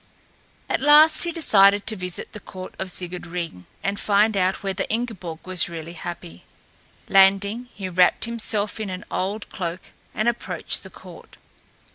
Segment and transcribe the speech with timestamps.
[0.67, 4.87] At last he decided to visit the court of Sigurd Ring and find out whether
[4.89, 6.43] Ingeborg was really happy.
[7.07, 11.37] Landing, he wrapped himself in an old cloak and approached the court.